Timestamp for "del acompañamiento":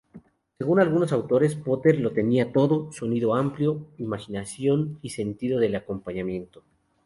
5.59-6.63